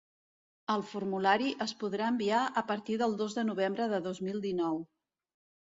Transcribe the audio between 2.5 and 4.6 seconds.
a partir del dos de novembre de dos mil